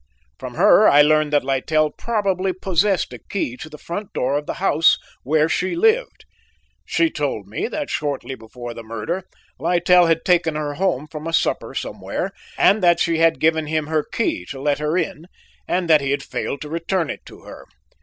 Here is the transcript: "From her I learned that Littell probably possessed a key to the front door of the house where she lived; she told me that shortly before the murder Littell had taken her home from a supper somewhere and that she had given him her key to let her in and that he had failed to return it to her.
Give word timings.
"From 0.39 0.55
her 0.55 0.87
I 0.87 1.03
learned 1.03 1.31
that 1.31 1.43
Littell 1.43 1.91
probably 1.91 2.53
possessed 2.53 3.13
a 3.13 3.19
key 3.19 3.55
to 3.57 3.69
the 3.69 3.77
front 3.77 4.13
door 4.13 4.35
of 4.35 4.47
the 4.47 4.55
house 4.55 4.97
where 5.21 5.47
she 5.47 5.75
lived; 5.75 6.25
she 6.83 7.11
told 7.11 7.47
me 7.47 7.67
that 7.67 7.91
shortly 7.91 8.33
before 8.33 8.73
the 8.73 8.81
murder 8.81 9.25
Littell 9.59 10.07
had 10.07 10.25
taken 10.25 10.55
her 10.55 10.73
home 10.73 11.05
from 11.05 11.27
a 11.27 11.33
supper 11.33 11.75
somewhere 11.75 12.31
and 12.57 12.81
that 12.81 12.99
she 12.99 13.19
had 13.19 13.39
given 13.39 13.67
him 13.67 13.85
her 13.85 14.03
key 14.03 14.43
to 14.45 14.59
let 14.59 14.79
her 14.79 14.97
in 14.97 15.27
and 15.67 15.87
that 15.87 16.01
he 16.01 16.09
had 16.09 16.23
failed 16.23 16.61
to 16.61 16.69
return 16.69 17.11
it 17.11 17.23
to 17.27 17.41
her. 17.41 17.67